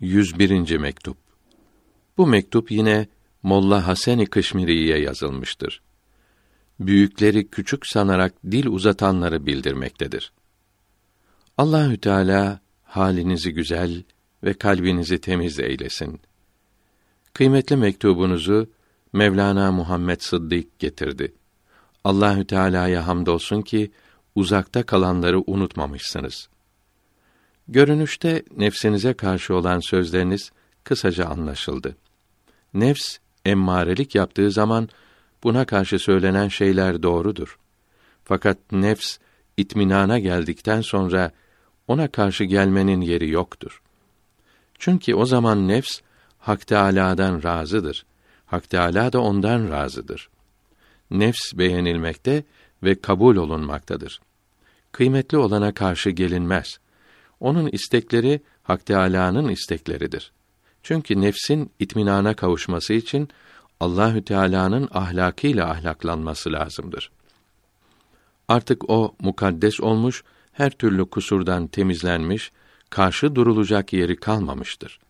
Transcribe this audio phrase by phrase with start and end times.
[0.00, 0.76] 101.
[0.76, 1.16] mektup.
[2.18, 3.06] Bu mektup yine
[3.42, 5.82] Molla Haseni Kışmiri'ye yazılmıştır.
[6.80, 10.32] Büyükleri küçük sanarak dil uzatanları bildirmektedir.
[11.58, 14.02] Allahü Teala halinizi güzel
[14.44, 16.20] ve kalbinizi temiz eylesin.
[17.34, 18.70] Kıymetli mektubunuzu
[19.12, 21.34] Mevlana Muhammed Sıddık getirdi.
[22.04, 23.90] Allahü Teala'ya hamdolsun ki
[24.34, 26.48] uzakta kalanları unutmamışsınız.
[27.70, 30.52] Görünüşte nefsinize karşı olan sözleriniz
[30.84, 31.96] kısaca anlaşıldı.
[32.74, 34.88] Nefs emmarelik yaptığı zaman
[35.44, 37.58] buna karşı söylenen şeyler doğrudur.
[38.24, 39.18] Fakat nefs
[39.56, 41.30] itminana geldikten sonra
[41.88, 43.82] ona karşı gelmenin yeri yoktur.
[44.78, 46.00] Çünkü o zaman nefs
[46.38, 48.06] Hak Teâlâ'dan razıdır.
[48.46, 50.30] Hak Teâlâ da ondan razıdır.
[51.10, 52.44] Nefs beğenilmekte
[52.82, 54.20] ve kabul olunmaktadır.
[54.92, 56.78] Kıymetli olana karşı gelinmez.
[57.40, 60.32] Onun istekleri Hak Teâlâ'nın istekleridir.
[60.82, 63.28] Çünkü nefsin itminana kavuşması için
[63.80, 67.10] Allahü Teala'nın ahlakıyla ahlaklanması lazımdır.
[68.48, 72.52] Artık o mukaddes olmuş, her türlü kusurdan temizlenmiş,
[72.90, 75.00] karşı durulacak yeri kalmamıştır.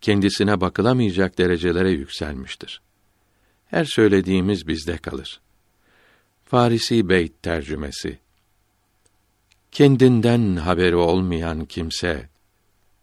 [0.00, 2.80] Kendisine bakılamayacak derecelere yükselmiştir.
[3.66, 5.40] Her söylediğimiz bizde kalır.
[6.44, 8.18] Farisi Beyt tercümesi
[9.74, 12.28] Kendinden haberi olmayan kimse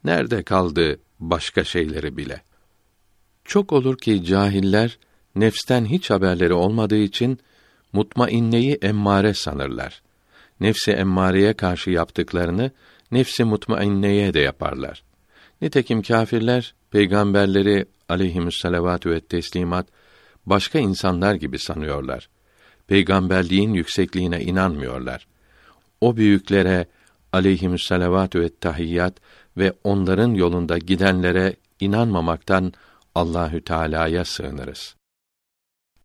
[0.04, 2.42] nerede kaldı başka şeyleri bile?
[3.46, 5.00] Çok olur ki cahiller
[5.36, 7.40] nefsten hiç haberleri olmadığı için
[7.94, 10.02] mutmainneyi emmare sanırlar.
[10.60, 12.72] Nefsi emmareye karşı yaptıklarını
[13.12, 15.04] nefsi mutmainneye de yaparlar.
[15.62, 19.88] Nitekim kâfirler peygamberleri aleyhissalatu ve teslimat
[20.46, 22.30] başka insanlar gibi sanıyorlar.
[22.88, 25.28] Peygamberliğin yüksekliğine inanmıyorlar.
[26.02, 26.86] O büyüklere
[27.34, 29.14] aleyhissalatu ve tahiyyat
[29.58, 32.74] ve onların yolunda gidenlere inanmamaktan
[33.16, 34.96] Allahü Teala'ya sığınırız.